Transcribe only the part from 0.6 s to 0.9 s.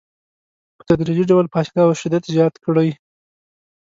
په